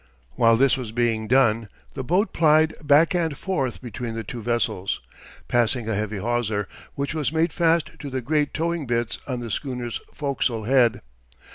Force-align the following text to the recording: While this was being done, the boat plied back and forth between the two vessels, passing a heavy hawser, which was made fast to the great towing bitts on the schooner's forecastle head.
While 0.31 0.57
this 0.57 0.77
was 0.77 0.91
being 0.91 1.27
done, 1.27 1.67
the 1.93 2.03
boat 2.03 2.33
plied 2.33 2.73
back 2.83 3.13
and 3.13 3.37
forth 3.37 3.83
between 3.83 4.15
the 4.15 4.23
two 4.23 4.41
vessels, 4.41 4.99
passing 5.47 5.87
a 5.87 5.93
heavy 5.93 6.17
hawser, 6.17 6.67
which 6.95 7.13
was 7.13 7.31
made 7.31 7.53
fast 7.53 7.91
to 7.99 8.09
the 8.09 8.19
great 8.21 8.51
towing 8.51 8.87
bitts 8.87 9.19
on 9.27 9.41
the 9.41 9.51
schooner's 9.51 9.99
forecastle 10.11 10.63
head. 10.63 11.01